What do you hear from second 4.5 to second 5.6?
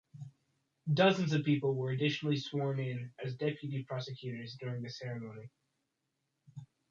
during the ceremony.